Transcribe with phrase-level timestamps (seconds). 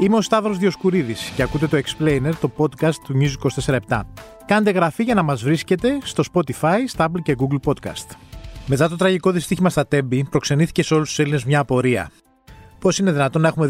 [0.00, 3.50] Είμαι ο Σταύρος Διοσκουρίδης και ακούτε το Explainer, το podcast του News
[3.88, 4.00] 24
[4.46, 8.06] Κάντε γραφή για να μας βρίσκετε στο Spotify, Stable και Google Podcast.
[8.66, 12.10] Μετά το τραγικό δυστύχημα στα Τέμπη, προξενήθηκε σε όλους τους Έλληνες μια απορία.
[12.78, 13.66] Πώς είναι δυνατόν να έχουμε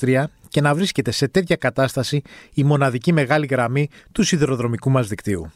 [0.00, 2.22] 2023 και να βρίσκεται σε τέτοια κατάσταση
[2.54, 5.50] η μοναδική μεγάλη γραμμή του σιδηροδρομικού μας δικτύου;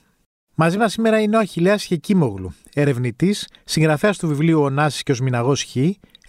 [0.57, 5.15] Μαζί μας σήμερα είναι ο Αχηλέα Χεκίμογλου, ερευνητής, συγγραφέας του βιβλίου Ο Νάσης και ο
[5.15, 5.77] Σμιναγός Χ,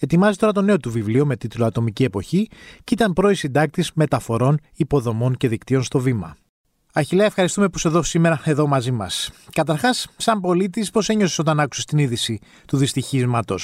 [0.00, 2.48] ετοιμάζει τώρα το νέο του βιβλίο με τίτλο Ατομική Εποχή
[2.84, 6.36] και ήταν πρώην συντάκτης μεταφορών, υποδομών και δικτύων στο βήμα.
[6.92, 9.30] Αχιλέα, ευχαριστούμε που είσαι εδώ σήμερα εδώ μαζί μας.
[9.52, 13.56] Καταρχάς, σαν πολίτης, πώς ένιωσες όταν άκουσες την είδηση του δυστυχήματο.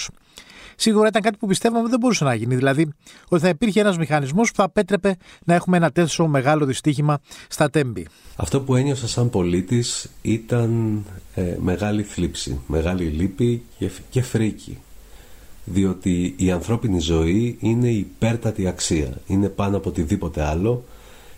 [0.77, 2.55] Σίγουρα ήταν κάτι που πιστεύαμε δεν μπορούσε να γίνει.
[2.55, 2.89] Δηλαδή,
[3.29, 7.71] ότι θα υπήρχε ένας μηχανισμός που θα απέτρεπε να έχουμε ένα τέτοιο μεγάλο δυστύχημα στα
[7.71, 8.07] τέμπη.
[8.37, 11.03] Αυτό που ένιωσα σαν πολίτης ήταν
[11.35, 14.79] ε, μεγάλη θλίψη, μεγάλη λύπη και, και φρίκη
[15.65, 20.85] διότι η ανθρώπινη ζωή είναι υπέρτατη αξία, είναι πάνω από οτιδήποτε άλλο,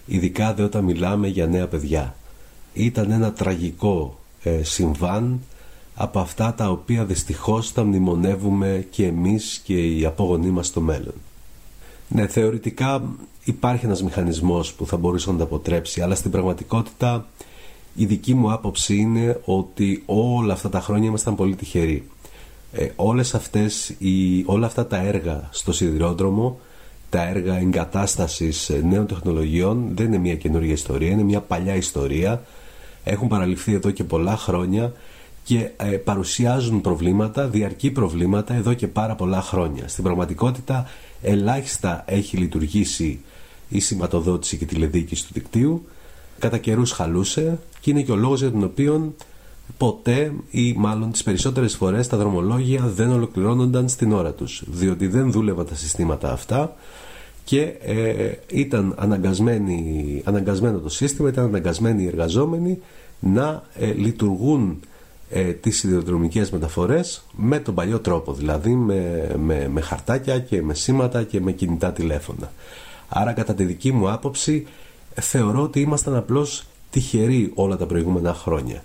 [0.07, 2.17] ειδικά δε όταν μιλάμε για νέα παιδιά.
[2.73, 5.41] Ήταν ένα τραγικό ε, συμβάν
[5.95, 11.15] από αυτά τα οποία δυστυχώς θα μνημονεύουμε και εμείς και οι απόγονοί μας στο μέλλον.
[12.09, 13.03] Ναι, θεωρητικά
[13.45, 17.27] υπάρχει ένας μηχανισμός που θα μπορούσε να τα αποτρέψει, αλλά στην πραγματικότητα
[17.95, 22.09] η δική μου άποψη είναι ότι όλα αυτά τα χρόνια ήμασταν πολύ τυχεροί
[22.77, 26.59] ε, όλες αυτές, οι, όλα αυτά τα έργα στο σιδηρόδρομο,
[27.11, 32.43] τα έργα εγκατάστασης ε, νέων τεχνολογιών δεν είναι μια καινούργια ιστορία, είναι μια παλιά ιστορία.
[33.05, 34.93] Έχουν παραλυφθεί εδώ και πολλά χρόνια
[35.45, 39.89] και ε, παρουσιάζουν προβλήματα, διαρκή προβλήματα εδώ και πάρα πολλά χρόνια.
[39.89, 40.89] Στην πραγματικότητα
[41.23, 43.21] ελάχιστα έχει λειτουργήσει
[43.69, 45.87] η σηματοδότηση και τηλεδίκηση του δικτύου.
[46.39, 49.15] Κατά καιρούς χαλούσε και είναι και ο λόγος για τον οποίο
[49.79, 55.33] ποτέ ή μάλλον τις περισσότερες φορές τα δρομολόγια δεν ολοκληρώνονταν στην ώρα τους διότι δεν
[55.33, 56.77] δούλευαν τα συστήματα αυτά
[57.45, 58.95] και ε, ήταν
[60.25, 62.79] αναγκασμένο το σύστημα, ήταν αναγκασμένοι οι εργαζόμενοι
[63.21, 64.81] να ε, λειτουργούν
[65.37, 70.75] ε, τις σιδηροδρομικές μεταφορές με τον παλιό τρόπο δηλαδή με, με, με χαρτάκια και με
[70.75, 72.53] σήματα και με κινητά τηλέφωνα.
[73.09, 74.67] Άρα κατά τη δική μου άποψη
[75.21, 78.85] θεωρώ ότι ήμασταν απλώς τυχεροί όλα τα προηγούμενα χρόνια.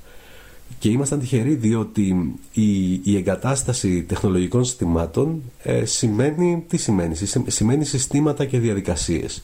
[0.79, 7.15] Και ήμασταν τυχεροί διότι η, η εγκατάσταση τεχνολογικών συστημάτων ε, σημαίνει, τι σημαίνει,
[7.47, 9.43] σημαίνει συστήματα και διαδικασίες.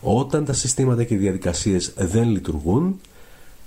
[0.00, 3.00] Όταν τα συστήματα και οι διαδικασίες δεν λειτουργούν,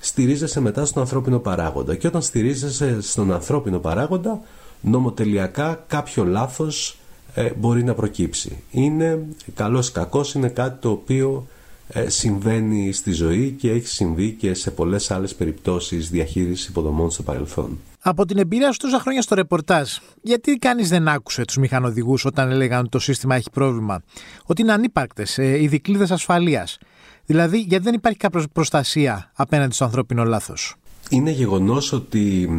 [0.06, 1.96] στηρίζεσαι μετά στον ανθρώπινο παράγοντα.
[1.96, 4.42] Και όταν στηρίζεσαι στον ανθρώπινο παράγοντα,
[4.82, 6.98] νομοτελειακά κάποιο λάθος
[7.34, 8.64] ε, μπορεί να προκύψει.
[8.72, 9.26] Είναι
[9.56, 11.48] καλός κακός, είναι κάτι το οποίο
[11.88, 17.24] ε, συμβαίνει στη ζωή και έχει συμβεί και σε πολλές άλλες περιπτώσεις διαχείρισης υποδομών στο
[17.24, 17.80] παρελθόν.
[18.02, 19.90] Από την εμπειρία σου τόσα χρόνια στο ρεπορτάζ,
[20.22, 24.04] γιατί κανείς δεν άκουσε τους μηχανοδηγούς όταν έλεγαν ότι το σύστημα έχει πρόβλημα,
[24.46, 26.78] ότι είναι ανύπαρκτες ε, οι δικλείδες ασφαλείας.
[27.26, 30.76] Δηλαδή, γιατί δεν υπάρχει κάποια προστασία απέναντι στο ανθρώπινο λάθος;
[31.10, 32.50] Είναι γεγονός ότι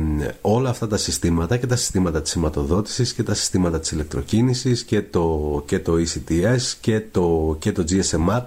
[0.40, 5.02] όλα αυτά τα συστήματα και τα συστήματα της σηματοδότησης και τα συστήματα της ηλεκτροκίνησης και
[5.02, 8.42] το, και το ECTS και το, και το GSMR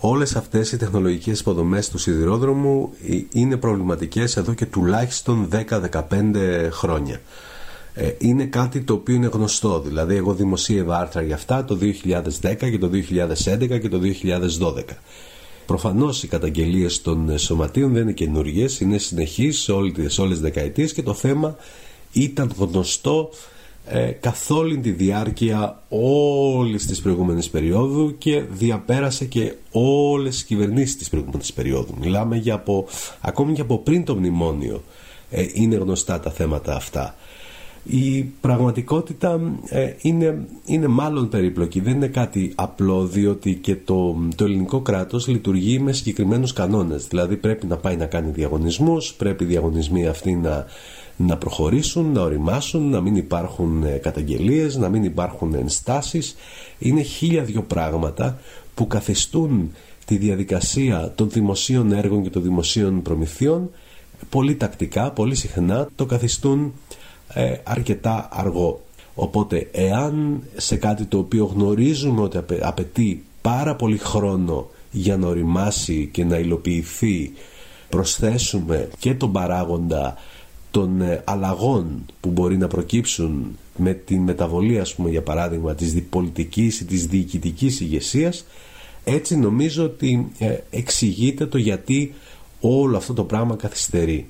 [0.00, 7.20] Όλες αυτές οι τεχνολογικές υποδομές του σιδηρόδρομου ε, είναι προβληματικές εδώ και τουλάχιστον 10-15 χρόνια.
[7.94, 11.78] Ε, είναι κάτι το οποίο είναι γνωστό, δηλαδή εγώ δημοσίευα άρθρα για αυτά το
[12.42, 14.00] 2010 και το 2011 και το
[14.60, 14.82] 2012.
[15.66, 21.02] Προφανώς οι καταγγελίες των σωματείων δεν είναι καινούργιες, είναι συνεχείς σε όλες τις δεκαετίες και
[21.02, 21.56] το θέμα
[22.12, 23.30] ήταν γνωστό
[23.88, 30.96] ε, καθ' όλη τη διάρκεια όλης της προηγούμενης περίοδου και διαπέρασε και όλες τις κυβερνήσεις
[30.96, 31.94] της προηγούμενης περίοδου.
[32.00, 32.86] Μιλάμε για από,
[33.20, 34.82] ακόμη και από πριν το μνημόνιο
[35.30, 37.14] ε, είναι γνωστά τα θέματα αυτά.
[37.88, 44.44] Η πραγματικότητα ε, είναι, είναι μάλλον περίπλοκη, δεν είναι κάτι απλό διότι και το, το
[44.44, 47.06] ελληνικό κράτος λειτουργεί με συγκεκριμένους κανόνες.
[47.06, 50.66] Δηλαδή πρέπει να πάει να κάνει διαγωνισμούς, πρέπει οι διαγωνισμοί αυτοί να
[51.16, 56.36] να προχωρήσουν, να οριμάσουν, να μην υπάρχουν ε, καταγγελίες, να μην υπάρχουν ενστάσεις.
[56.78, 58.38] Είναι χίλια δυο πράγματα
[58.74, 59.70] που καθιστούν
[60.04, 63.70] τη διαδικασία των δημοσίων έργων και των δημοσίων προμηθειών
[64.28, 66.72] πολύ τακτικά, πολύ συχνά το καθιστούν
[67.32, 68.80] ε, αρκετά αργό.
[69.14, 76.08] Οπότε εάν σε κάτι το οποίο γνωρίζουμε ότι απαιτεί πάρα πολύ χρόνο για να οριμάσει
[76.12, 77.32] και να υλοποιηθεί
[77.88, 80.16] προσθέσουμε και τον παράγοντα
[80.70, 86.02] των ε, αλλαγών που μπορεί να προκύψουν με την μεταβολή ας πούμε για παράδειγμα της
[86.10, 88.46] πολιτικής ή της διοικητικής ηγεσίας,
[89.04, 92.14] έτσι νομίζω ότι ε, εξηγείται το γιατί
[92.60, 94.28] όλο αυτό το πράγμα καθυστερεί.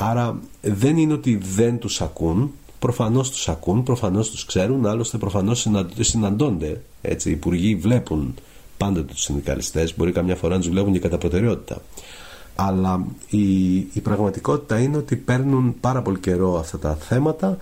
[0.00, 5.68] Άρα δεν είναι ότι δεν τους ακούν, προφανώς τους ακούν, προφανώς τους ξέρουν, άλλωστε προφανώς
[6.00, 6.80] συναντώνται.
[7.02, 8.34] Έτσι, οι υπουργοί βλέπουν
[8.76, 11.82] πάντοτε τους συνδικαλιστές, μπορεί καμιά φορά να τους βλέπουν και κατά προτεραιότητα.
[12.54, 17.56] Αλλά η, η πραγματικότητα είναι ότι παίρνουν πάρα πολύ καιρό αυτά τα θέματα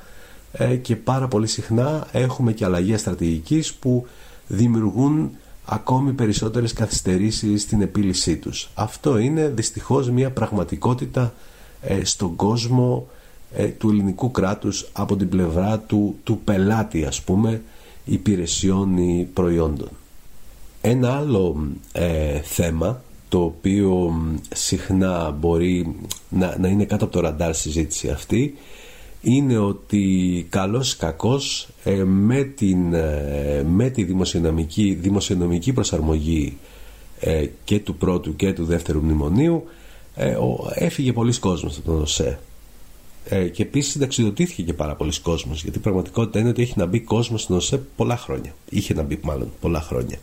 [0.52, 4.06] ε, και πάρα πολύ συχνά έχουμε και αλλαγές στρατηγικής που
[4.46, 5.30] δημιουργούν
[5.64, 8.70] ακόμη περισσότερες καθυστερήσεις στην επίλυσή τους.
[8.74, 11.30] Αυτό είναι δυστυχώς μια πραγματικότητα ε,
[12.02, 13.06] στον κόσμο
[13.54, 17.62] ε, του ελληνικού κράτους από την πλευρά του, του πελάτη ας πούμε
[18.04, 19.88] υπηρεσιών ή προϊόντων.
[20.80, 24.14] Ένα άλλο ε, θέμα το οποίο
[24.54, 25.94] συχνά μπορεί
[26.28, 28.54] να, να είναι κάτω από το ραντάρ συζήτηση αυτή
[29.20, 36.56] είναι ότι καλός κακός ε, με, την, ε, με τη δημοσιονομική, δημοσιονομική προσαρμογή
[37.20, 39.64] ε, και του πρώτου και του δεύτερου μνημονίου
[40.74, 42.38] έφυγε πολλοί κόσμος από τον ΟΣΕ.
[43.52, 47.00] Και επίσης συνταξιδοτήθηκε και πάρα πολλοί κόσμος γιατί η πραγματικότητα είναι ότι έχει να μπει
[47.00, 48.54] κόσμος στον ΟΣΕ πολλά χρόνια.
[48.70, 50.16] Είχε να μπει μάλλον πολλά χρόνια.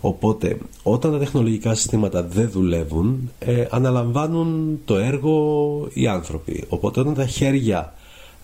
[0.00, 3.30] Οπότε όταν τα τεχνολογικά συστήματα δεν δουλεύουν
[3.70, 6.64] αναλαμβάνουν το έργο οι άνθρωποι.
[6.68, 7.94] Οπότε όταν τα χέρια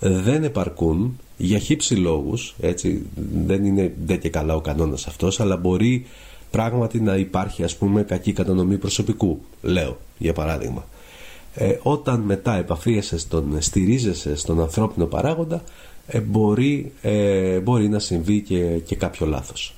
[0.01, 3.07] δεν επαρκούν για χύψη λόγους, έτσι,
[3.47, 6.07] δεν είναι δεν και καλά ο κανόνας αυτός, αλλά μπορεί
[6.57, 10.85] πράγματι να υπάρχει ας πούμε κακή κατανομή προσωπικού, λέω για παράδειγμα.
[11.55, 15.63] Ε, όταν μετά επαφίεσαι στον, στηρίζεσαι στον ανθρώπινο παράγοντα,
[16.07, 19.75] ε, μπορεί, ε, μπορεί να συμβεί και, και κάποιο λάθος.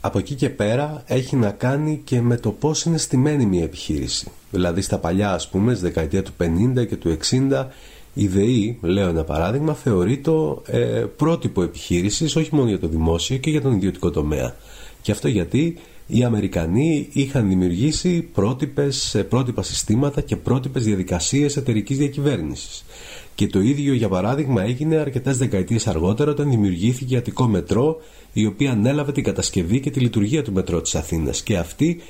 [0.00, 4.28] Από εκεί και πέρα έχει να κάνει και με το πώς είναι στημένη μια επιχείρηση.
[4.50, 6.32] Δηλαδή στα παλιά ας πούμε, στη δεκαετία του
[6.76, 7.16] 50 και του
[7.50, 7.66] 60
[8.14, 13.36] η ΔΕΗ, λέω ένα παράδειγμα, θεωρεί το ε, πρότυπο επιχείρησης όχι μόνο για το δημόσιο
[13.36, 14.54] και για τον ιδιωτικό τομέα.
[15.02, 15.76] Και αυτό γιατί
[16.06, 22.84] οι Αμερικανοί είχαν δημιουργήσει πρότυπες, ε, πρότυπα συστήματα και πρότυπες διαδικασίες εταιρικής διακυβέρνησης.
[23.34, 28.00] Και το ίδιο για παράδειγμα έγινε αρκετές δεκαετίες αργότερα όταν δημιουργήθηκε η Αττικό Μετρό,
[28.32, 31.42] η οποία ανέλαβε την κατασκευή και τη λειτουργία του Μετρό της Αθήνας.
[31.42, 32.00] Και αυτή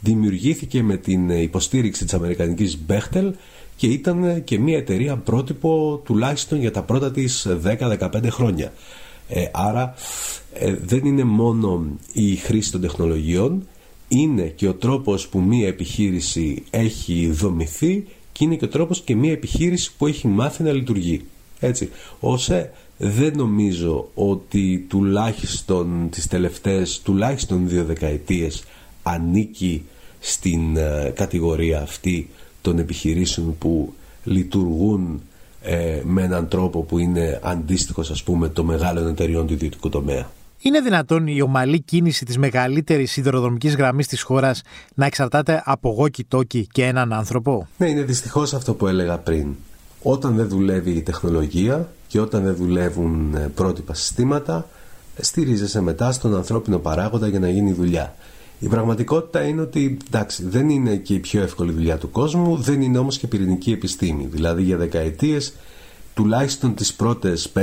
[0.00, 3.34] δημιουργήθηκε με την υποστήριξη της Αμερικανικής Μπέχτελ
[3.76, 8.72] και ήταν και μια εταιρεία πρότυπο τουλάχιστον για τα πρώτα της 10-15 χρόνια.
[9.28, 9.94] Ε, άρα
[10.54, 13.66] ε, δεν είναι μόνο η χρήση των τεχνολογιών,
[14.08, 19.16] είναι και ο τρόπος που μια επιχείρηση έχει δομηθεί και είναι και ο τρόπος και
[19.16, 21.24] μια επιχείρηση που έχει μάθει να λειτουργεί.
[21.60, 21.90] Έτσι,
[22.20, 28.64] όσε δεν νομίζω ότι τουλάχιστον τις τελευταίες τουλάχιστον δύο δεκαετίες
[29.02, 29.84] ανήκει
[30.20, 32.28] στην ε, κατηγορία αυτή
[32.62, 33.94] των επιχειρήσεων που
[34.24, 35.22] λειτουργούν
[35.66, 40.30] ε, με έναν τρόπο που είναι αντίστοιχος ας πούμε των μεγάλων εταιριών του ιδιωτικού τομέα.
[40.60, 44.62] Είναι δυνατόν η ομαλή κίνηση της μεγαλύτερης σιδηροδρομικής γραμμής της χώρας
[44.94, 49.46] να εξαρτάται από γόκι τόκι και έναν άνθρωπο; Ναι, είναι δυστυχώς αυτό που έλεγα πριν.
[50.02, 54.66] Όταν δεν δουλεύει η τεχνολογία και όταν δεν δουλεύουν ε, πρότυπα συστήματα,
[55.20, 58.14] στηρίζεσαι μετά στον ανθρώπινο παράγοντα για να γίνει δουλειά.
[58.58, 62.80] Η πραγματικότητα είναι ότι εντάξει, δεν είναι και η πιο εύκολη δουλειά του κόσμου, δεν
[62.80, 64.26] είναι όμως και πυρηνική επιστήμη.
[64.26, 65.54] Δηλαδή για δεκαετίες,
[66.14, 67.60] τουλάχιστον τις πρώτες 5,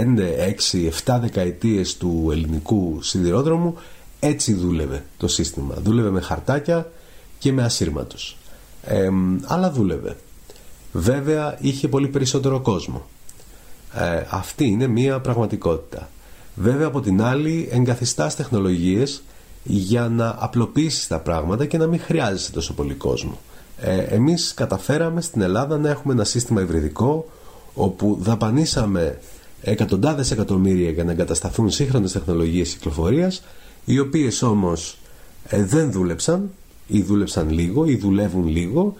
[0.71, 3.77] 6, 7 δεκαετίες του ελληνικού σιδηρόδρομου,
[4.19, 5.75] έτσι δούλευε το σύστημα.
[5.83, 6.91] Δούλευε με χαρτάκια
[7.39, 8.37] και με ασύρματους.
[8.83, 9.09] Ε,
[9.43, 10.17] αλλά δούλευε.
[10.91, 13.05] Βέβαια είχε πολύ περισσότερο κόσμο.
[13.93, 16.09] Ε, αυτή είναι μία πραγματικότητα.
[16.55, 19.23] Βέβαια από την άλλη εγκαθιστά τεχνολογίες
[19.63, 23.39] για να απλοποιήσεις τα πράγματα και να μην χρειάζεσαι τόσο πολύ κόσμο.
[23.77, 27.25] Ε, εμείς καταφέραμε στην Ελλάδα να έχουμε ένα σύστημα υβριδικό
[27.73, 29.19] όπου δαπανίσαμε
[29.61, 33.43] εκατοντάδες εκατομμύρια για να εγκατασταθούν σύγχρονες τεχνολογίες κυκλοφορίας
[33.85, 34.97] οι οποίες όμως
[35.47, 36.49] ε, δεν δούλεψαν
[36.87, 38.95] ή δούλεψαν λίγο ή δουλεύουν λίγο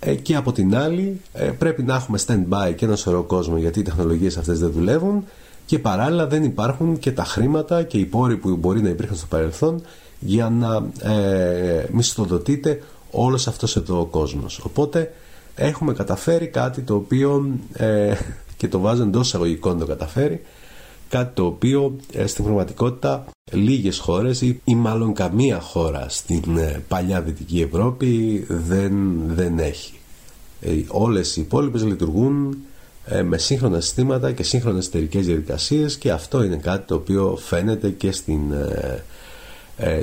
[0.00, 3.78] ε, και από την άλλη ε, πρέπει να έχουμε stand-by και ένα σωρό κόσμο γιατί
[3.78, 5.24] οι τεχνολογίες αυτές δεν δουλεύουν
[5.66, 9.26] και παράλληλα δεν υπάρχουν και τα χρήματα και οι πόροι που μπορεί να υπήρχαν στο
[9.26, 9.82] παρελθόν
[10.18, 14.60] για να ε, μισθοδοτείται όλος αυτός εδώ ο κόσμος.
[14.64, 15.12] Οπότε
[15.54, 18.14] έχουμε καταφέρει κάτι το οποίο ε,
[18.56, 20.40] και το βάζω εντός εισαγωγικών το καταφέρει
[21.08, 26.82] κάτι το οποίο ε, στην πραγματικότητα λίγες χώρες ή, ή μάλλον καμία χώρα στην ε,
[26.88, 28.92] παλιά Δυτική Ευρώπη δεν,
[29.26, 29.94] δεν έχει.
[30.60, 32.56] Ε, όλες οι υπόλοιπες λειτουργούν
[33.24, 38.12] με σύγχρονα συστήματα και σύγχρονες εταιρικές διαδικασίες και αυτό είναι κάτι το οποίο φαίνεται και
[38.12, 39.04] στην ε,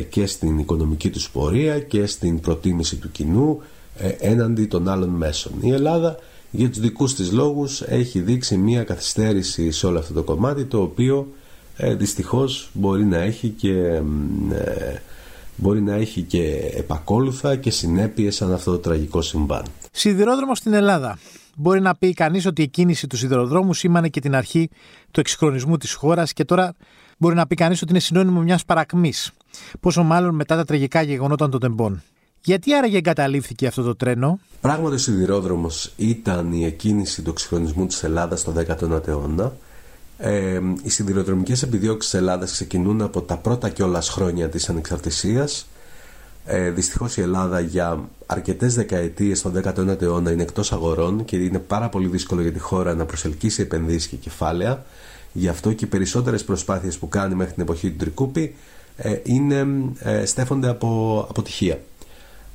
[0.10, 3.62] και στην οικονομική τους πορεία και στην προτίμηση του κοινού
[3.98, 5.52] ε, έναντι των άλλων μέσων.
[5.62, 6.18] Η Ελλάδα
[6.52, 10.82] για τους δικούς της λόγους έχει δείξει μία καθυστέρηση σε όλο αυτό το κομμάτι το
[10.82, 11.28] οποίο
[11.78, 13.74] ε, δυστυχώς μπορεί να έχει και
[14.52, 15.02] ε,
[15.56, 19.64] μπορεί να έχει και επακόλουθα και συνέπειες σαν αυτό το τραγικό συμβάν.
[19.92, 21.20] Σιδηρόδρομο στην Ελλάδα.
[21.56, 24.70] μπορεί να πει κανείς ότι η κίνηση του σιδηροδρόμου σήμανε και την αρχή
[25.12, 26.76] του εξυγχρονισμού της χώρας και τώρα
[27.24, 29.32] μπορεί να πει κανείς ότι είναι συνώνυμο μιας παρακμής.
[29.80, 32.04] Πόσο μάλλον μετά τα τραγικά γεγονότα των τεμπών.
[32.44, 38.04] Γιατί άραγε εγκαταλείφθηκε αυτό το τρένο, Πράγματι, ο σιδηρόδρομος ήταν η εκκίνηση του εξυγχρονισμού της
[38.04, 39.54] Ελλάδας στο 19ο αιώνα.
[40.18, 45.68] Ε, οι σιδηροδρομικές επιδιώξεις της Ελλάδας ξεκινούν από τα πρώτα κιόλας χρόνια της ανεξαρτησίας.
[46.46, 51.60] Ε, Δυστυχώς η Ελλάδα για αρκετές δεκαετίες στον 19ο αιώνα είναι εκτός αγορών και είναι
[51.60, 54.84] πάρα πολύ δύσκολο για τη χώρα να προσελκύσει επενδύσεις και κεφάλαια.
[55.34, 58.56] Γι' αυτό και οι περισσότερες προσπάθειες που κάνει μέχρι την εποχή του Τρικούπη
[58.98, 59.68] ε, είναι,
[60.00, 61.80] ε, στέφονται από αποτυχία.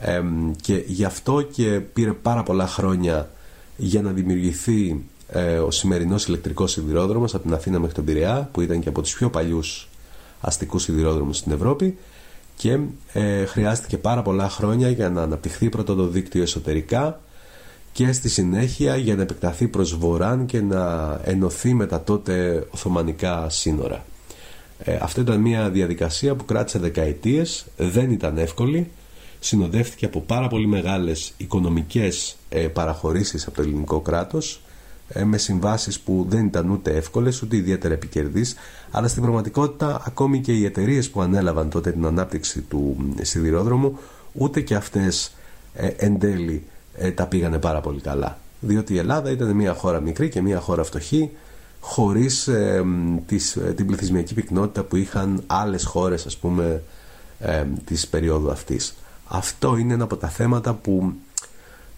[0.01, 0.23] Ε,
[0.61, 3.31] και γι' αυτό και πήρε πάρα πολλά χρόνια
[3.77, 8.61] για να δημιουργηθεί ε, ο σημερινός ηλεκτρικός σιδηρόδρομος από την Αθήνα μέχρι τον Πειραιά που
[8.61, 9.89] ήταν και από τους πιο παλιούς
[10.41, 11.99] αστικούς σιδηρόδρομους στην Ευρώπη
[12.57, 12.79] και
[13.13, 17.21] ε, χρειάστηκε πάρα πολλά χρόνια για να αναπτυχθεί πρώτο το δίκτυο εσωτερικά
[17.99, 23.49] και στη συνέχεια για να επεκταθεί προς βοράν και να ενωθεί με τα τότε Οθωμανικά
[23.49, 24.05] σύνορα.
[24.78, 28.90] Ε, αυτό ήταν μια διαδικασία που κράτησε δεκαετίες, δεν ήταν εύκολη,
[29.40, 34.61] συνοδεύτηκε από πάρα πολύ μεγάλες οικονομικές ε, παραχωρήσεις από το ελληνικό κράτος
[35.09, 38.55] ε, με συμβάσεις που δεν ήταν ούτε εύκολες ούτε ιδιαίτερα επικερδείς
[38.90, 43.99] αλλά στην πραγματικότητα ακόμη και οι εταιρείες που ανέλαβαν τότε την ανάπτυξη του σιδηρόδρομου
[44.33, 45.35] ούτε και αυτές
[45.75, 46.64] ε, εν τέλει
[46.99, 50.61] ε, τα πήγανε πάρα πολύ καλά διότι η Ελλάδα ήταν μια χώρα μικρή και μια
[50.61, 51.31] χώρα φτωχή
[51.81, 52.85] χωρίς ε,
[53.26, 56.83] τις, την πληθυσμιακή πυκνότητα που είχαν άλλες χώρες ας πούμε
[57.38, 58.95] ε, της περίοδου αυτής
[59.28, 61.12] αυτό είναι ένα από τα θέματα που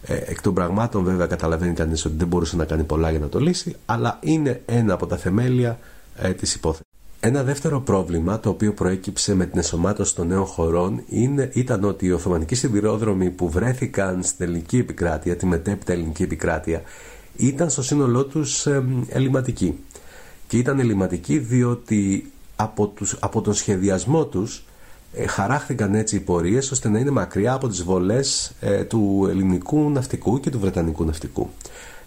[0.05, 3.29] ε, εκ των πραγμάτων βέβαια καταλαβαίνει κανείς ότι δεν μπορούσε να κάνει πολλά για να
[3.29, 5.79] το λύσει αλλά είναι ένα από τα θεμέλια
[6.15, 6.90] ε, της υπόθεσης.
[7.23, 12.05] Ένα δεύτερο πρόβλημα το οποίο προέκυψε με την εσωμάτωση των νέων χωρών είναι, ήταν ότι
[12.05, 16.81] οι Οθωμανικοί σιδηρόδρομοι που βρέθηκαν στην ελληνική επικράτεια, τη μετέπειτα ελληνική επικράτεια,
[17.35, 19.79] ήταν στο σύνολό τους ε, ελληματικοί.
[20.47, 24.63] Και ήταν ελληματικοί διότι από, τους, από τον σχεδιασμό τους
[25.13, 29.89] ε, χαράχθηκαν έτσι οι πορείες ώστε να είναι μακριά από τις βολές ε, του ελληνικού
[29.89, 31.49] ναυτικού και του βρετανικού ναυτικού.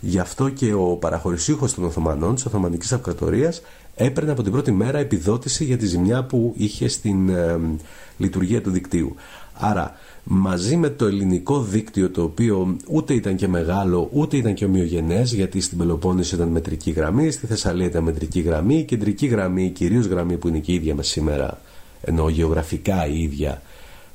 [0.01, 3.63] Γι' αυτό και ο παραχωρησίουχος των Οθωμανών της Οθωμανικής Αυτοκρατορίας
[3.95, 7.61] έπαιρνε από την πρώτη μέρα επιδότηση για τη ζημιά που είχε στην ε,
[8.17, 9.15] λειτουργία του δικτύου.
[9.55, 14.65] Άρα μαζί με το ελληνικό δίκτυο το οποίο ούτε ήταν και μεγάλο ούτε ήταν και
[14.65, 19.71] ομοιογενές γιατί στην Πελοπόννησο ήταν μετρική γραμμή, στη Θεσσαλία ήταν μετρική γραμμή, η κεντρική γραμμή,
[19.71, 21.61] κυρίως γραμμή που είναι και η ίδια με σήμερα
[22.05, 23.63] ενώ γεωγραφικά η ίδια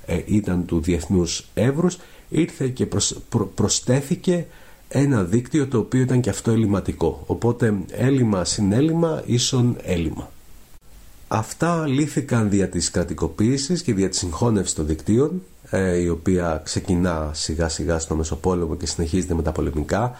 [0.05, 1.97] ε, ήταν του διεθνούς εύρους
[2.29, 3.17] ήρθε και προσ,
[3.55, 4.45] προσθέθηκε
[4.91, 7.23] ένα δίκτυο το οποίο ήταν και αυτό ελληματικό.
[7.25, 10.29] Οπότε έλλειμμα συν έλλειμμα ίσον έλλειμμα.
[11.27, 17.29] Αυτά λύθηκαν δια της κρατικοποίησης και δια της συγχώνευσης των δικτύων ε, η οποία ξεκινά
[17.33, 20.11] σιγά σιγά στο Μεσοπόλεμο και συνεχίζεται με τα πολεμικά.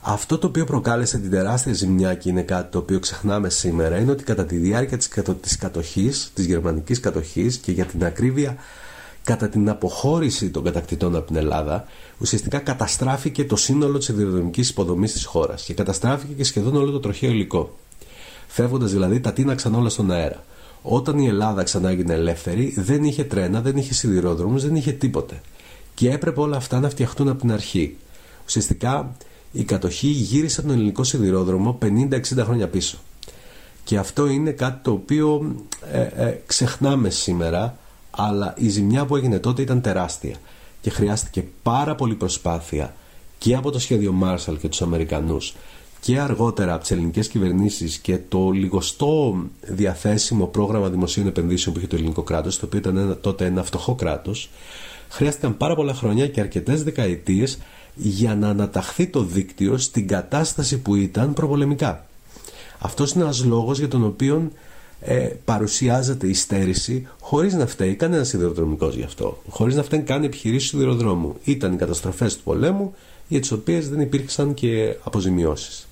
[0.00, 4.10] Αυτό το οποίο προκάλεσε την τεράστια ζημιά και είναι κάτι το οποίο ξεχνάμε σήμερα είναι
[4.10, 8.56] ότι κατά τη διάρκεια της, κατο, της κατοχής, της γερμανικής κατοχής και για την ακρίβεια
[9.24, 11.84] κατά την αποχώρηση των κατακτητών από την Ελλάδα
[12.18, 17.00] ουσιαστικά καταστράφηκε το σύνολο της ιδεοδομικής υποδομής της χώρας και καταστράφηκε και σχεδόν όλο το
[17.00, 17.76] τροχαίο υλικό.
[18.46, 20.44] Φεύγοντας δηλαδή τα τίναξαν όλα στον αέρα.
[20.82, 25.40] Όταν η Ελλάδα ξανά έγινε ελεύθερη δεν είχε τρένα, δεν είχε σιδηρόδρομους, δεν είχε τίποτε.
[25.94, 27.96] Και έπρεπε όλα αυτά να φτιαχτούν από την αρχή.
[28.46, 29.16] Ουσιαστικά
[29.52, 32.98] η κατοχή γύρισε τον ελληνικό σιδηρόδρομο 50-60 χρόνια πίσω.
[33.84, 35.54] Και αυτό είναι κάτι το οποίο
[35.92, 37.78] ε, ε, ξεχνάμε σήμερα,
[38.16, 40.36] αλλά η ζημιά που έγινε τότε ήταν τεράστια
[40.80, 42.94] και χρειάστηκε πάρα πολύ προσπάθεια
[43.38, 45.54] και από το σχέδιο Marshall και τους Αμερικανούς
[46.00, 51.88] και αργότερα από τις ελληνικές κυβερνήσεις και το λιγοστό διαθέσιμο πρόγραμμα δημοσίων επενδύσεων που είχε
[51.88, 54.50] το ελληνικό κράτος, το οποίο ήταν τότε ένα φτωχό κράτος,
[55.08, 57.58] χρειάστηκαν πάρα πολλά χρόνια και αρκετές δεκαετίες
[57.94, 62.06] για να αναταχθεί το δίκτυο στην κατάσταση που ήταν προπολεμικά.
[62.78, 64.50] Αυτός είναι ένας λόγος για τον οποίο
[65.06, 69.42] ε, παρουσιάζεται η στέρηση χωρίς να φταίει κανένας σιδηροδρομικός γι' αυτό.
[69.48, 71.36] Χωρίς να φταίνει καν επιχειρήσεις σιδηροδρόμου.
[71.44, 72.94] Ήταν οι καταστροφές του πολέμου
[73.28, 75.88] για τις οποίες δεν υπήρξαν και αποζημιώσεις.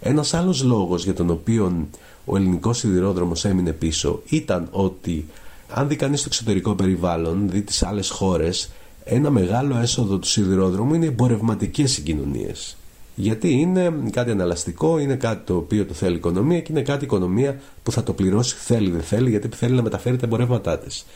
[0.00, 1.86] Ένας άλλος λόγος για τον οποίο
[2.24, 5.26] ο ελληνικός σιδηρόδρομος έμεινε πίσω ήταν ότι
[5.68, 8.70] αν δει κανείς το εξωτερικό περιβάλλον, δει τις άλλες χώρες,
[9.04, 12.76] ένα μεγάλο έσοδο του σιδηρόδρομου είναι οι εμπορευματικές συγκοινωνίες.
[13.14, 17.02] Γιατί είναι κάτι αναλαστικό, είναι κάτι το οποίο το θέλει η οικονομία και είναι κάτι
[17.02, 20.78] η οικονομία που θα το πληρώσει θέλει δεν θέλει, γιατί θέλει να μεταφέρει τα εμπορεύματά
[20.78, 21.06] της.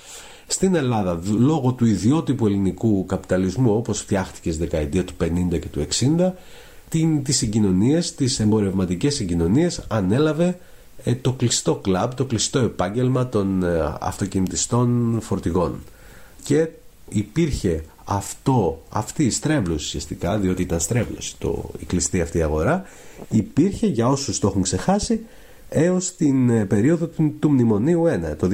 [0.47, 5.87] Στην Ελλάδα, λόγω του ιδιότυπου ελληνικού καπιταλισμού, όπως φτιάχτηκε στη δεκαετία του 50 και του
[6.01, 6.33] 60,
[7.23, 10.59] τις συγκοινωνίες, τις εμπορευματικές συγκοινωνίες ανέλαβε
[11.05, 15.79] ε, το κλειστό κλαμπ, το κλειστό επάγγελμα των ε, αυτοκινητιστών φορτηγών.
[16.45, 16.69] Και
[17.09, 22.85] υπήρχε αυτό, αυτή η στρέβλωση ουσιαστικά, διότι ήταν στρέβλωση το, η κλειστή αυτή αγορά,
[23.31, 25.21] υπήρχε για όσους το έχουν ξεχάσει
[25.69, 28.49] έως την ε, περίοδο του, του Μνημονίου 1, το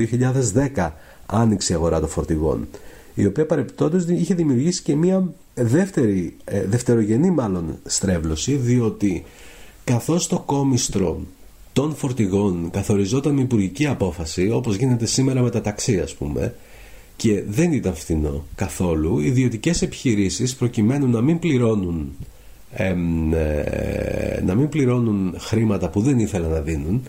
[0.74, 0.90] 2010
[1.26, 2.68] άνοιξε η αγορά των φορτηγών,
[3.14, 9.24] η οποία παρεπιπτόντως είχε δημιουργήσει και μια δεύτερη, ε, δευτερογενή μάλλον στρέβλωση, διότι
[9.84, 11.20] καθώς το κόμιστρο
[11.72, 16.54] των φορτηγών καθοριζόταν με υπουργική απόφαση, όπως γίνεται σήμερα με τα ταξί ας πούμε,
[17.22, 22.12] και δεν ήταν φθηνό καθόλου, οι ιδιωτικές επιχειρήσεις προκειμένου να μην πληρώνουν
[22.72, 22.94] ε,
[24.44, 27.02] να μην πληρώνουν χρήματα που δεν ήθελαν να δίνουν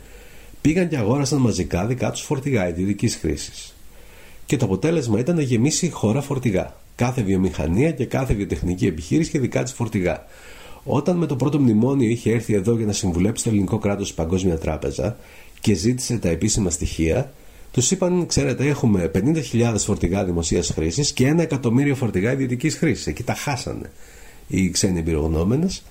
[0.61, 3.75] πήγαν και αγόρασαν μαζικά δικά τους φορτηγά ιδιωτικής χρήσης.
[4.45, 6.75] Και το αποτέλεσμα ήταν να γεμίσει η χώρα φορτηγά.
[6.95, 10.25] Κάθε βιομηχανία και κάθε βιοτεχνική επιχείρηση και δικά της φορτηγά.
[10.83, 14.23] Όταν με το πρώτο μνημόνιο είχε έρθει εδώ για να συμβουλέψει το ελληνικό κράτος στην
[14.23, 15.17] Παγκόσμια Τράπεζα
[15.61, 17.31] και ζήτησε τα επίσημα στοιχεία,
[17.73, 23.07] τους είπαν: Ξέρετε, έχουμε 50.000 φορτηγά δημοσίας χρήσης και ένα εκατομμύριο φορτηγά ιδιωτικής χρήσης.
[23.07, 23.91] Εκεί τα χάσανε
[24.47, 25.03] οι ξένοι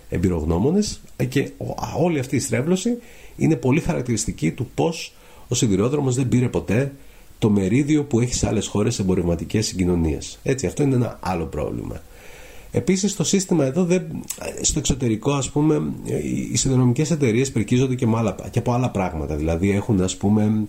[0.09, 1.51] εμπειρογνώμονες και
[1.99, 2.99] όλη αυτή η στρέβλωση
[3.37, 5.15] είναι πολύ χαρακτηριστική του πώς
[5.49, 6.93] ο σιδηρόδρομος δεν πήρε ποτέ
[7.39, 10.39] το μερίδιο που έχει σε άλλες χώρες εμπορευματικές συγκοινωνίες.
[10.43, 12.03] Έτσι, αυτό είναι ένα άλλο πρόβλημα.
[12.71, 14.03] Επίσης, το σύστημα εδώ, δεν,
[14.61, 15.83] στο εξωτερικό, ας πούμε,
[16.53, 19.37] οι συνδρομικέ εταιρείες περκίζονται και, άλλα, και από άλλα πράγματα.
[19.37, 20.67] Δηλαδή, έχουν, ας πούμε,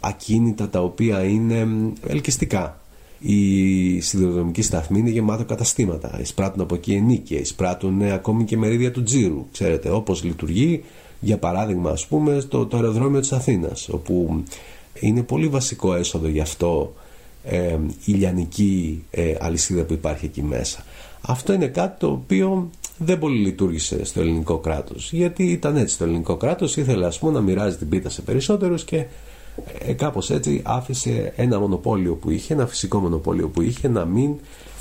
[0.00, 1.68] ακίνητα τα οποία είναι
[2.06, 2.80] ελκυστικά.
[3.18, 6.20] Η σιδηροδρομική σταθμή είναι γεμάτο καταστήματα.
[6.20, 9.46] Εισπράττουν από εκεί ενίκεια, εισπράττουν ακόμη και μερίδια του τζίρου.
[9.52, 10.84] Ξέρετε, όπως λειτουργεί,
[11.20, 14.42] για παράδειγμα, ας πούμε, το, το αεροδρόμιο της Αθήνας, όπου
[15.00, 16.94] είναι πολύ βασικό έσοδο γι' αυτό
[17.44, 20.84] ε, η λιανική ε, αλυσίδα που υπάρχει εκεί μέσα.
[21.20, 26.04] Αυτό είναι κάτι το οποίο δεν πολύ λειτουργήσε στο ελληνικό κράτος γιατί ήταν έτσι το
[26.04, 29.04] ελληνικό κράτος ήθελε ας πούμε να μοιράζει την πίτα σε περισσότερους και
[29.78, 34.34] ε, κάπως έτσι άφησε ένα μονοπόλιο που είχε, ένα φυσικό μονοπόλιο που είχε να μην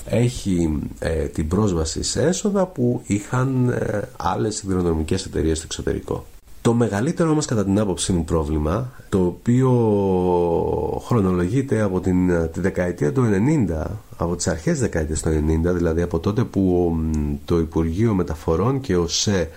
[0.09, 6.25] έχει ε, την πρόσβαση σε έσοδα που είχαν ε, άλλες σιδηροδρομικές εταιρείες στο εξωτερικό.
[6.61, 9.71] Το μεγαλύτερο όμως κατά την άποψή μου πρόβλημα, το οποίο
[11.05, 13.23] χρονολογείται από την, ε, τη δεκαετία του
[13.69, 13.85] 90,
[14.17, 16.95] από τις αρχές δεκαετίας του 90, δηλαδή από τότε που
[17.45, 19.49] το Υπουργείο Μεταφορών και ο ΣΕ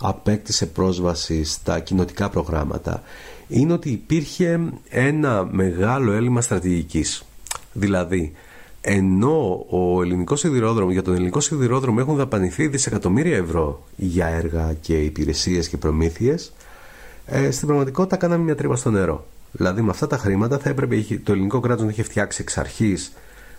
[0.00, 3.02] απέκτησε πρόσβαση στα κοινοτικά προγράμματα,
[3.48, 7.24] είναι ότι υπήρχε ένα μεγάλο έλλειμμα στρατηγικής.
[7.72, 8.32] Δηλαδή,
[8.80, 14.98] ενώ ο ελληνικός σιδηρόδρομος, για τον ελληνικό σιδηρόδρομο έχουν δαπανηθεί δισεκατομμύρια ευρώ για έργα και
[14.98, 16.52] υπηρεσίες και προμήθειες,
[17.26, 19.26] ε, στην πραγματικότητα κάναμε μια τρύπα στο νερό.
[19.52, 23.12] Δηλαδή με αυτά τα χρήματα θα έπρεπε το ελληνικό κράτος να έχει φτιάξει εξ αρχής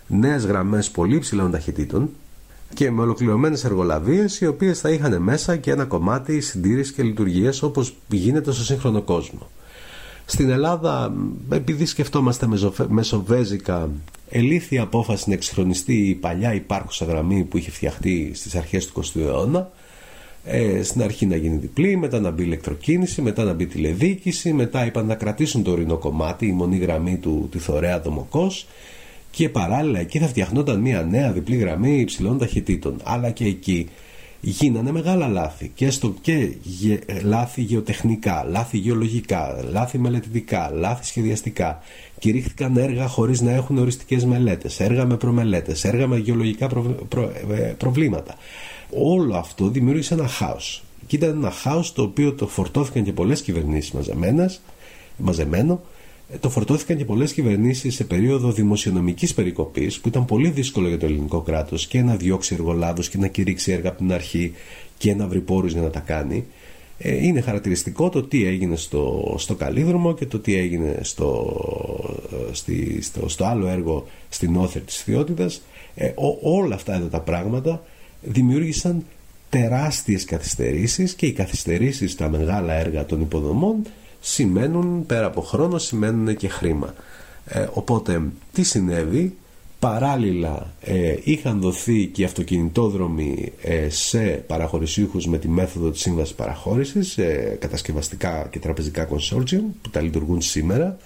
[0.06, 2.10] νέες γραμμές πολύ υψηλών ταχυτήτων
[2.74, 7.62] και με ολοκληρωμένες εργολαβίες, οι οποίες θα είχαν μέσα και ένα κομμάτι συντήρησης και λειτουργίας
[7.62, 9.48] όπως γίνεται στο σύγχρονο κόσμο.
[10.24, 11.12] Στην Ελλάδα,
[11.50, 12.46] επειδή σκεφτόμαστε
[12.88, 13.90] μεσοβέζικα,
[14.28, 19.02] ελήφθη η απόφαση να εξυγχρονιστεί η παλιά υπάρχουσα γραμμή που είχε φτιαχτεί στις αρχές του
[19.04, 19.70] 20ου αιώνα.
[20.44, 24.86] Ε, στην αρχή να γίνει διπλή, μετά να μπει ηλεκτροκίνηση, μετά να μπει τηλεδίκηση, μετά
[24.86, 28.66] είπαν να κρατήσουν το ορεινό κομμάτι, η μονή γραμμή του τη Θωρέα Δομοκός
[29.32, 32.96] και παράλληλα εκεί θα φτιαχνόταν μια νέα διπλή γραμμή υψηλών ταχυτήτων.
[33.02, 33.88] Αλλά και εκεί
[34.40, 41.82] γίνανε μεγάλα λάθη και, στο, και γε, λάθη γεωτεχνικά, λάθη γεωλογικά, λάθη μελετητικά, λάθη σχεδιαστικά.
[42.18, 46.68] Κηρύχθηκαν έργα χωρίς να έχουν οριστικές μελέτες, έργα με προμελέτες, έργα με γεωλογικά
[47.50, 48.34] ε, προβλήματα.
[48.90, 50.82] Όλο αυτό δημιούργησε ένα χάος.
[51.06, 53.92] Και ήταν ένα χάος το οποίο το φορτώθηκαν και πολλές κυβερνήσεις
[55.16, 55.78] μαζεμένο ε,
[56.40, 61.06] το φορτώθηκαν και πολλές κυβερνήσεις σε περίοδο δημοσιονομικής περικοπής, που ήταν πολύ δύσκολο για το
[61.06, 64.52] ελληνικό κράτος και να διώξει εργολάβους και να κηρύξει έργα από την αρχή
[64.98, 66.44] και να βρει πόρους για να τα κάνει.
[66.98, 71.56] Ε, είναι χαρακτηριστικό το τι έγινε στο, στο Καλύδρομο και το τι έγινε στο,
[72.32, 75.62] ε, στη, στο, στο άλλο έργο στην Όθερ της Θεότητας.
[75.94, 77.84] Ε, όλα αυτά εδώ τα πράγματα
[78.22, 79.04] δημιούργησαν
[79.48, 83.76] τεράστιες καθυστερήσεις και οι καθυστερήσεις στα μεγάλα έργα των υποδομών
[84.24, 86.94] σημαίνουν πέρα από χρόνο σημαίνουν και χρήμα.
[87.44, 89.36] Ε, οπότε τι συνέβη;
[89.82, 97.18] Παράλληλα ε, είχαν δοθεί και αυτοκινητόδρομοι ε, σε παραχωρησίουχους με τη μέθοδο της σύμβασης παραχώρησης
[97.18, 100.96] ε, κατασκευαστικά και τραπεζικά consortium που τα λειτουργούν σήμερα.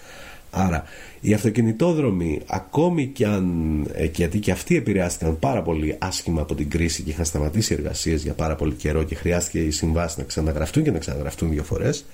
[0.51, 0.85] Άρα
[1.21, 7.03] οι αυτοκινητόδρομοι ακόμη και αν γιατί και αυτοί επηρεάστηκαν πάρα πολύ άσχημα από την κρίση
[7.03, 10.91] και είχαν σταματήσει εργασίες για πάρα πολύ καιρό και χρειάστηκε οι συμβάσεις να ξαναγραφτούν και
[10.91, 12.05] να ξαναγραφτούν δύο φορές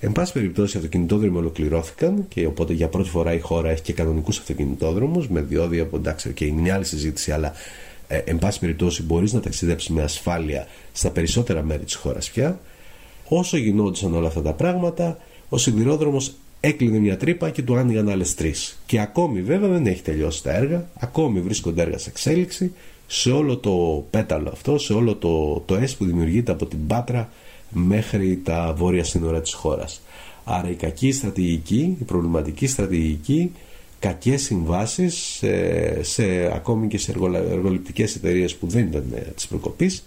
[0.00, 3.92] Εν πάση περιπτώσει, οι αυτοκινητόδρομοι ολοκληρώθηκαν και οπότε για πρώτη φορά η χώρα έχει και
[3.92, 7.52] κανονικούς αυτοκινητόδρομους με διόδια που εντάξει, και είναι μια άλλη συζήτηση, αλλά
[8.08, 12.60] ε, εν πάση περιπτώσει μπορείς να ταξιδέψεις με ασφάλεια στα περισσότερα μέρη της χώρας πια.
[13.28, 18.34] Όσο γινόντουσαν όλα αυτά τα πράγματα, ο σιδηρόδρομος έκλεινε μια τρύπα και του άνοιγαν άλλες
[18.34, 18.78] τρεις.
[18.86, 22.72] Και ακόμη βέβαια δεν έχει τελειώσει τα έργα, ακόμη βρίσκονται έργα σε εξέλιξη
[23.06, 27.28] σε όλο το πέταλο αυτό, σε όλο το, το ΕΣ που δημιουργείται από την Πάτρα
[27.70, 30.02] μέχρι τα βόρεια σύνορα της χώρας.
[30.44, 33.52] Άρα η κακή στρατηγική, η προβληματική στρατηγική,
[33.98, 37.12] κακές συμβάσεις σε, σε, ακόμη και σε
[37.50, 40.04] εργοληπτικές εταιρείες που δεν ήταν ε, της προκοπής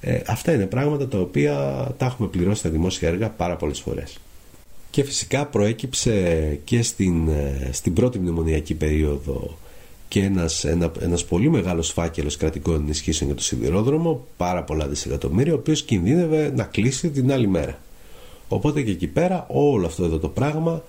[0.00, 1.54] ε, αυτά είναι πράγματα τα οποία
[1.98, 4.18] τα έχουμε πληρώσει στα δημόσια έργα πάρα πολλές φορές.
[4.90, 9.58] Και φυσικά προέκυψε και στην, ε, στην πρώτη μνημονιακή περίοδο
[10.10, 15.52] και ένας, ένα, ένας πολύ μεγάλος φάκελος κρατικών ενισχύσεων για το σιδηρόδρομο, πάρα πολλά δισεκατομμύρια,
[15.52, 17.78] ο οποίος κινδύνευε να κλείσει την άλλη μέρα.
[18.48, 20.82] Οπότε και εκεί πέρα όλο αυτό εδώ το πράγμα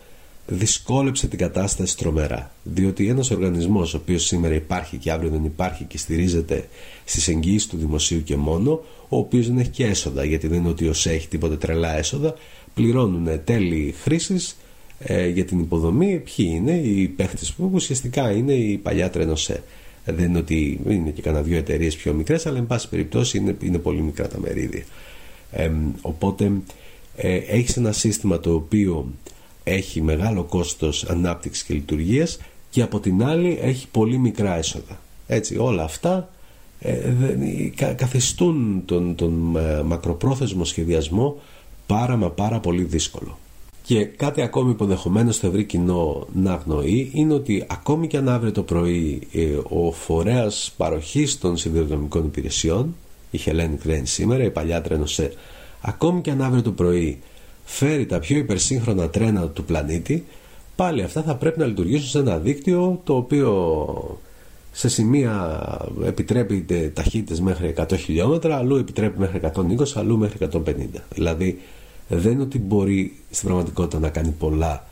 [0.47, 2.51] δυσκόλεψε την κατάσταση τρομερά.
[2.63, 6.67] Διότι ένας οργανισμός ο οποίος σήμερα υπάρχει και αύριο δεν υπάρχει και στηρίζεται
[7.05, 8.71] στις εγγύησεις του δημοσίου και μόνο,
[9.09, 11.97] ο οποίος δεν έχει και έσοδα, γιατί δεν είναι ότι ο ΣΕ έχει τίποτε τρελά
[11.97, 12.33] έσοδα,
[12.73, 14.57] πληρώνουν τέλη χρήσης
[15.03, 16.21] ε, για την υποδομή.
[16.35, 19.63] Ποιοι είναι οι παίχτες που ουσιαστικά είναι η παλιά τρένοσέ.
[20.05, 23.55] Δεν είναι ότι είναι και κανένα δύο εταιρείες πιο μικρές, αλλά εν πάση περιπτώσει είναι,
[23.61, 24.83] είναι πολύ μικρά τα μερίδια.
[25.51, 26.51] Ε, οπότε
[27.15, 29.11] ε, έχεις ένα σύστημα το οποίο
[29.63, 34.99] έχει μεγάλο κόστος ανάπτυξης και λειτουργίας και από την άλλη έχει πολύ μικρά έσοδα.
[35.27, 36.29] Έτσι όλα αυτά
[36.79, 37.13] ε,
[37.95, 41.39] καθιστούν τον, τον ε, μακροπρόθεσμο σχεδιασμό
[41.87, 43.37] πάρα μα πάρα πολύ δύσκολο.
[43.83, 48.29] Και κάτι ακόμη που ενδεχομένω το ευρύ κοινό να αγνοεί είναι ότι ακόμη και αν
[48.29, 52.95] αύριο το πρωί ε, ο φορέας παροχής των σιδηροδρομικών υπηρεσιών,
[53.31, 55.33] η Hellenic Train σήμερα, η παλιά τρένοσέ,
[55.81, 57.19] ακόμη και αν αύριο το πρωί
[57.65, 60.25] φέρει τα πιο υπερσύγχρονα τρένα του πλανήτη,
[60.75, 64.19] πάλι αυτά θα πρέπει να λειτουργήσουν σε ένα δίκτυο το οποίο
[64.71, 65.61] σε σημεία
[66.05, 69.61] επιτρέπει ταχύτητες μέχρι 100 χιλιόμετρα, αλλού επιτρέπει μέχρι 120,
[69.95, 70.61] αλλού μέχρι 150.
[71.13, 71.59] Δηλαδή
[72.17, 74.85] δεν είναι ότι μπορεί στην πραγματικότητα να κάνει πολλά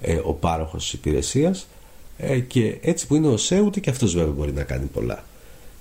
[0.00, 1.66] ε, ο πάροχος της υπηρεσίας
[2.18, 5.24] ε, και έτσι που είναι ο ΣΕ ούτε και αυτός βέβαια μπορεί να κάνει πολλά.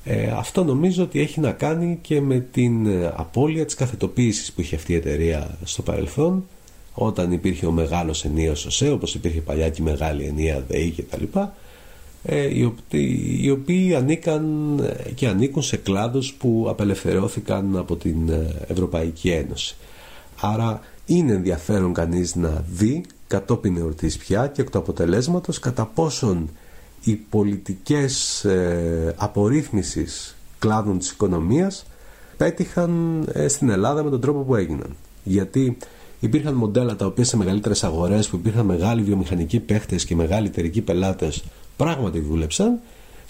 [0.07, 4.61] Ε, αυτό νομίζω ότι έχει να κάνει και με την ε, απώλεια της καθετοποίησης που
[4.61, 6.45] είχε αυτή η εταιρεία στο παρελθόν
[6.93, 11.23] όταν υπήρχε ο μεγάλος ενίος ΟΣΕ όπως υπήρχε παλιά και η μεγάλη ενία ΔΕΗ κτλ
[12.23, 14.79] ε, οι, οποίοι, οι οποίοι ανήκαν
[15.15, 18.17] και ανήκουν σε κλάδους που απελευθερώθηκαν από την
[18.67, 19.75] Ευρωπαϊκή Ένωση.
[20.41, 26.49] Άρα είναι ενδιαφέρον κανείς να δει κατόπιν εορτής πια και εκ του αποτελέσματος κατά πόσον
[27.03, 31.85] οι πολιτικές ε, απορρίθμισης κλάδων της οικονομίας
[32.37, 34.95] πέτυχαν ε, στην Ελλάδα με τον τρόπο που έγιναν.
[35.23, 35.77] Γιατί
[36.19, 40.81] υπήρχαν μοντέλα τα οποία σε μεγαλύτερες αγορές που υπήρχαν μεγάλοι βιομηχανικοί παίχτες και μεγάλοι εταιρικοί
[40.81, 41.43] πελάτες
[41.77, 42.79] πράγματι δούλεψαν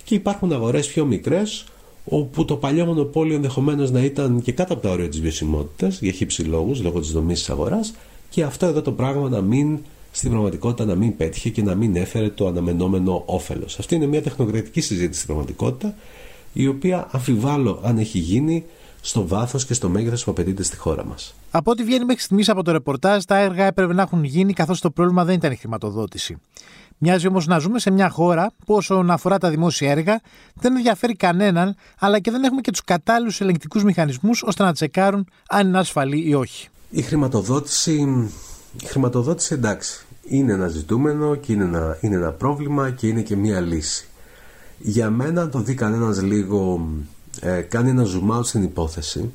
[0.04, 1.65] και υπάρχουν αγορές πιο μικρές
[2.06, 6.12] όπου το παλιό μονοπόλιο ενδεχομένως να ήταν και κάτω από τα όρια της βιωσιμότητας για
[6.12, 7.94] χύψη λόγους λόγω της δομής της αγοράς
[8.30, 9.80] και αυτό εδώ το πράγμα να μην
[10.12, 13.80] στην πραγματικότητα να μην πέτυχε και να μην έφερε το αναμενόμενο όφελος.
[13.80, 15.96] Αυτή είναι μια τεχνοκρατική συζήτηση στην πραγματικότητα
[16.54, 18.65] η οποία αμφιβάλλω αν έχει γίνει
[19.06, 21.36] στο βάθος και στο μέγεθος που απαιτείται στη χώρα μας.
[21.52, 24.80] Από ό,τι βγαίνει μέχρι στιγμής από το ρεπορτάζ, τα έργα έπρεπε να έχουν γίνει καθώς
[24.80, 26.38] το πρόβλημα δεν ήταν η χρηματοδότηση.
[26.98, 30.22] Μοιάζει όμως να ζούμε σε μια χώρα που όσον αφορά τα δημόσια έργα
[30.54, 35.28] δεν ενδιαφέρει κανέναν, αλλά και δεν έχουμε και τους κατάλληλους ελεγκτικούς μηχανισμούς ώστε να τσεκάρουν
[35.50, 36.68] αν είναι ασφαλή ή όχι.
[36.89, 37.94] Η χρηματοδότηση,
[38.82, 43.36] η χρηματοδότηση εντάξει, είναι ένα ζητούμενο και είναι ένα, είναι ένα πρόβλημα και είναι και
[43.36, 44.08] μια λύση.
[44.78, 46.89] Για μένα, αν το δει κανένας λίγο,
[47.39, 49.32] ε, κάνει ένα zoom out στην υπόθεση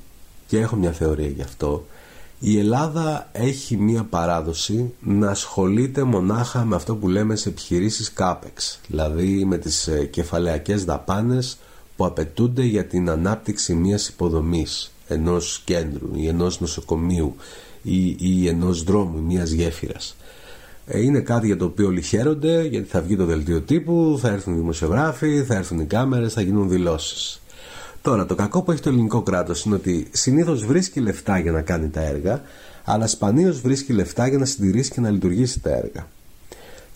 [0.46, 1.84] και έχω μια θεωρία γι' αυτό
[2.42, 8.78] η Ελλάδα έχει μία παράδοση να ασχολείται μονάχα με αυτό που λέμε σε επιχειρήσεις CAPEX,
[8.88, 11.58] δηλαδή με τις ε, κεφαλαιακές δαπάνες
[11.96, 17.36] που απαιτούνται για την ανάπτυξη μιας υποδομής, ενός κέντρου ή ενός νοσοκομείου
[17.82, 20.16] ή, ή ενός δρόμου ή μιας γέφυρας.
[20.86, 24.28] Ε, είναι κάτι για το οποίο όλοι χαίρονται γιατί θα βγει το δελτίο τύπου, θα
[24.28, 27.40] έρθουν οι δημοσιογράφοι, θα έρθουν οι κάμερες, θα γίνουν δηλώσεις.
[28.02, 31.62] Τώρα, το κακό που έχει το ελληνικό κράτος είναι ότι συνήθως βρίσκει λεφτά για να
[31.62, 32.42] κάνει τα έργα,
[32.84, 36.06] αλλά σπανίως βρίσκει λεφτά για να συντηρήσει και να λειτουργήσει τα έργα.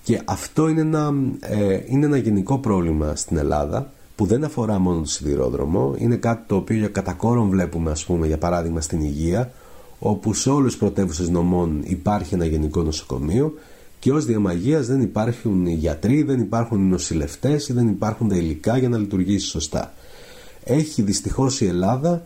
[0.02, 5.00] Και αυτό είναι ένα, ε, είναι ένα γενικό πρόβλημα στην Ελλάδα που δεν αφορά μόνο
[5.00, 9.52] το σιδηρόδρομο, είναι κάτι το οποίο για κατακόρον βλέπουμε ας πούμε για παράδειγμα στην υγεία,
[9.98, 13.54] όπου σε όλες τις πρωτεύουσες νομών υπάρχει ένα γενικό νοσοκομείο
[13.98, 18.88] και ως διαμαγείας δεν υπάρχουν γιατροί, δεν υπάρχουν νοσηλευτές ή δεν υπάρχουν τα υλικά για
[18.88, 19.92] να λειτουργήσει σωστά
[20.64, 22.22] έχει δυστυχώς η Ελλάδα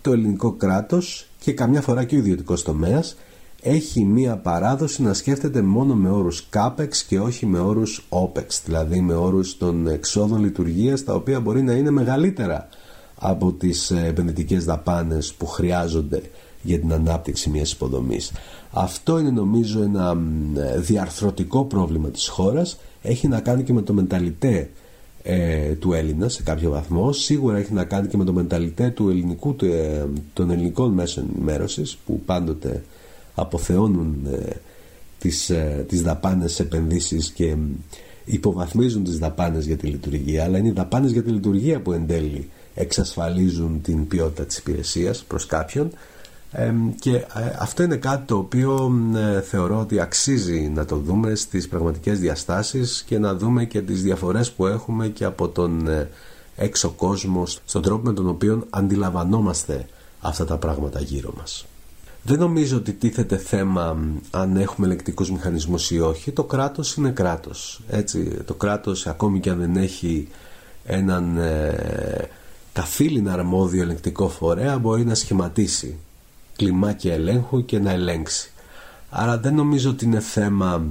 [0.00, 3.16] το ελληνικό κράτος και καμιά φορά και ο ιδιωτικός τομέας
[3.62, 9.00] έχει μία παράδοση να σκέφτεται μόνο με όρους CAPEX και όχι με όρους OPEX, δηλαδή
[9.00, 12.68] με όρους των εξόδων λειτουργίας τα οποία μπορεί να είναι μεγαλύτερα
[13.14, 16.22] από τις επενδυτικές δαπάνες που χρειάζονται
[16.62, 18.32] για την ανάπτυξη μιας υποδομής.
[18.70, 20.16] Αυτό είναι νομίζω ένα
[20.76, 22.78] διαρθρωτικό πρόβλημα της χώρας.
[23.02, 24.70] Έχει να κάνει και με το μενταλιτέ
[25.22, 27.12] ε, του Έλληνα σε κάποιο βαθμό.
[27.12, 31.96] Σίγουρα έχει να κάνει και με το μενταλιτέ του ελληνικού, ε, των ελληνικών μέσων ενημέρωσης
[32.06, 32.82] που πάντοτε
[33.34, 34.50] αποθεώνουν ε,
[35.18, 37.56] τις, ε, τις δαπάνες επενδύσεις και
[38.24, 42.06] υποβαθμίζουν τις δαπάνες για τη λειτουργία αλλά είναι οι δαπάνες για τη λειτουργία που εν
[42.06, 45.90] τέλει εξασφαλίζουν την ποιότητα της υπηρεσίας προς κάποιον
[46.98, 47.24] και ε,
[47.58, 53.02] αυτό είναι κάτι το οποίο ε, θεωρώ ότι αξίζει να το δούμε στις πραγματικές διαστάσεις
[53.02, 56.08] και να δούμε και τις διαφορές που έχουμε και από τον ε,
[56.56, 59.86] έξω κόσμο στον τρόπο με τον οποίο αντιλαμβανόμαστε
[60.20, 61.66] αυτά τα πράγματα γύρω μας.
[62.22, 63.96] Δεν νομίζω ότι τίθεται θέμα
[64.30, 66.30] αν έχουμε ελεκτικούς μηχανισμούς ή όχι.
[66.30, 67.80] Το κράτος είναι κράτος.
[67.88, 70.28] Έτσι, το κράτος ακόμη και αν δεν έχει
[70.84, 72.28] έναν ε,
[72.72, 75.98] καθήλυνα αρμόδιο ελεκτικό φορέα μπορεί να σχηματίσει
[76.62, 78.50] κλιμάκια ελέγχου και να ελέγξει.
[79.10, 80.84] Άρα δεν νομίζω ότι είναι θέμα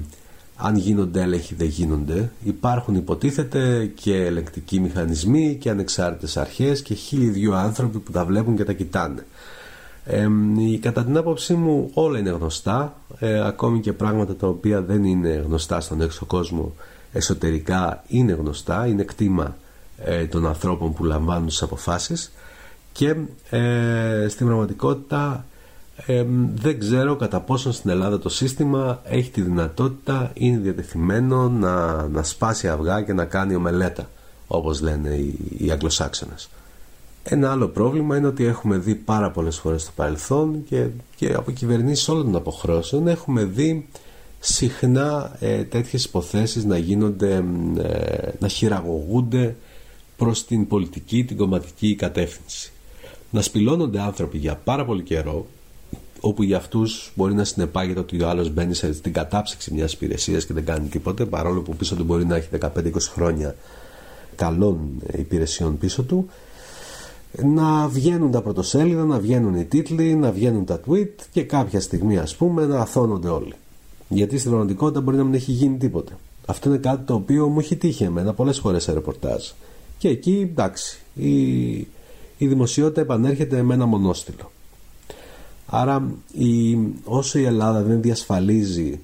[0.57, 2.31] αν γίνονται έλεγχοι δεν γίνονται.
[2.43, 8.55] Υπάρχουν υποτίθεται και ελεγκτικοί μηχανισμοί και ανεξάρτητες αρχές και χίλιοι δυο άνθρωποι που τα βλέπουν
[8.55, 9.25] και τα κοιτάνε.
[10.05, 10.27] Ε,
[10.81, 15.43] κατά την άποψή μου όλα είναι γνωστά ε, ακόμη και πράγματα τα οποία δεν είναι
[15.45, 16.73] γνωστά στον έξω κόσμο
[17.13, 19.55] εσωτερικά είναι γνωστά είναι κτήμα
[19.97, 22.31] ε, των ανθρώπων που λαμβάνουν τις αποφάσεις
[22.91, 23.15] και
[23.49, 25.45] ε, στην πραγματικότητα
[26.53, 32.23] δεν ξέρω κατά πόσο στην Ελλάδα το σύστημα έχει τη δυνατότητα είναι διατεθειμένο να, να
[32.23, 34.09] σπάσει αυγά και να κάνει ομελέτα
[34.47, 36.49] όπως λένε οι, οι Αγγλοσάξονες
[37.23, 41.51] ένα άλλο πρόβλημα είναι ότι έχουμε δει πάρα πολλές φορές στο παρελθόν και, και από
[41.51, 43.87] κυβερνήσεις όλων των αποχρώσεων έχουμε δει
[44.39, 47.43] συχνά ε, τέτοιες υποθέσεις να γίνονται,
[47.77, 49.55] ε, να χειραγωγούνται
[50.17, 52.71] προς την πολιτική, την κομματική κατεύθυνση.
[53.29, 55.47] Να σπηλώνονται άνθρωποι για πάρα πολύ καιρό
[56.21, 60.53] όπου για αυτούς μπορεί να συνεπάγεται ότι ο άλλος μπαίνει στην κατάψυξη μιας υπηρεσίας και
[60.53, 62.69] δεν κάνει τίποτε παρόλο που πίσω του μπορεί να έχει 15-20
[63.13, 63.55] χρόνια
[64.35, 64.79] καλών
[65.17, 66.29] υπηρεσιών πίσω του
[67.43, 72.17] να βγαίνουν τα πρωτοσέλιδα, να βγαίνουν οι τίτλοι, να βγαίνουν τα tweet και κάποια στιγμή
[72.17, 73.53] ας πούμε να αθώνονται όλοι.
[74.07, 76.17] Γιατί στην πραγματικότητα μπορεί να μην έχει γίνει τίποτε.
[76.45, 79.49] Αυτό είναι κάτι το οποίο μου έχει τύχει εμένα πολλές φορές σε ρεπορτάζ.
[79.97, 81.71] Και εκεί εντάξει, η,
[82.37, 84.50] η δημοσιότητα επανέρχεται με ένα μονόστιλο.
[85.73, 88.99] Άρα η, όσο η Ελλάδα δεν διασφαλίζει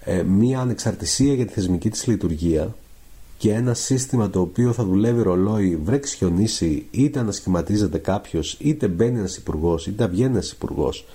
[0.00, 2.74] ε, μία ανεξαρτησία για τη θεσμική της λειτουργία
[3.38, 9.18] και ένα σύστημα το οποίο θα δουλεύει ρολόι, βρέξει χιονίσει, είτε ανασχηματίζεται κάποιος, είτε μπαίνει
[9.18, 11.06] ένας υπουργός, είτε βγαίνει ένας υπουργός,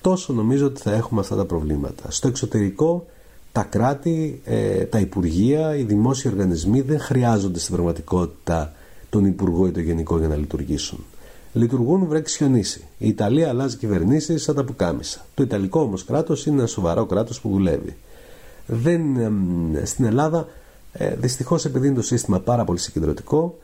[0.00, 2.10] τόσο νομίζω ότι θα έχουμε αυτά τα προβλήματα.
[2.10, 3.06] Στο εξωτερικό,
[3.52, 8.72] τα κράτη, ε, τα υπουργεία, οι δημόσιοι οργανισμοί δεν χρειάζονται στην πραγματικότητα
[9.10, 11.04] τον υπουργό ή τον γενικό για να λειτουργήσουν.
[11.52, 12.84] Λειτουργούν βρέξει χιονίσει.
[12.98, 15.26] Η Ιταλία αλλάζει κυβερνήσεις σαν τα πουκάμισα.
[15.34, 17.96] Το Ιταλικό όμως κράτος είναι ένα σοβαρό κράτος που δουλεύει.
[18.66, 19.02] Δεν,
[19.84, 20.46] στην Ελλάδα
[20.92, 23.58] ε, Δυστυχώς, επειδή είναι το σύστημα πάρα πολύ συγκεντρωτικό,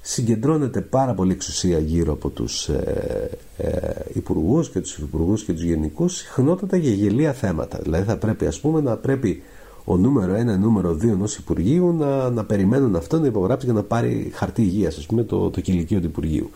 [0.00, 5.62] συγκεντρώνεται πάρα πολύ εξουσία γύρω από τους ε, ε, υπουργούς και τους υπουργού και τους
[5.62, 7.78] γενικούς, συχνότατα για γελία θέματα.
[7.82, 9.42] Δηλαδή, θα πρέπει, ας πούμε, να πρέπει
[9.84, 13.82] ο νούμερο 1, νούμερο 2 ενός Υπουργείου να, να περιμένουν αυτό να υπογράψει για να
[13.82, 16.50] πάρει χαρτί υγείας, ας πούμε, το, το κηλικείο του Υπουργείου.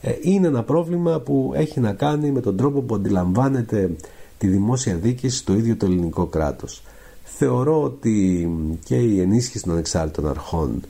[0.00, 3.90] Ε, είναι ένα πρόβλημα που έχει να κάνει με τον τρόπο που αντιλαμβάνεται
[4.38, 6.82] τη δημόσια δίκηση το ίδιο το ελληνικό κράτος.
[7.24, 8.48] Θεωρώ ότι
[8.84, 10.82] και η ενίσχυση των ανεξάρτητων αρχών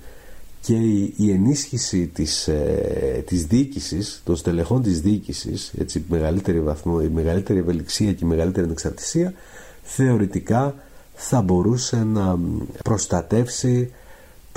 [0.60, 0.74] και
[1.16, 7.58] η, ενίσχυση της, ε, της διοίκησης, των στελεχών της διοίκησης, έτσι, μεγαλύτερη βαθμό, η μεγαλύτερη
[7.58, 9.32] ευελιξία και η μεγαλύτερη ανεξαρτησία,
[9.82, 10.74] θεωρητικά
[11.14, 12.38] θα μπορούσε να
[12.84, 13.90] προστατεύσει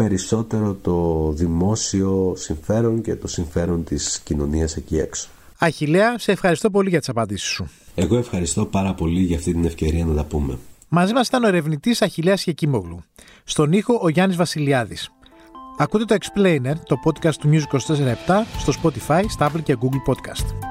[0.03, 5.29] περισσότερο το δημόσιο συμφέρον και το συμφέρον της κοινωνίας εκεί έξω.
[5.57, 7.69] Αχιλέα, σε ευχαριστώ πολύ για τις απαντήσεις σου.
[7.95, 10.57] Εγώ ευχαριστώ πάρα πολύ για αυτή την ευκαιρία να τα πούμε.
[10.87, 13.03] Μαζί μας ήταν ο ερευνητής Αχηλέα Κεκίμογλου.
[13.43, 15.11] Στον ήχο ο Γιάννης Βασιλιάδης.
[15.77, 20.70] Ακούτε το Explainer, το podcast του News 24 στο Spotify, στα Apple και Google Podcast.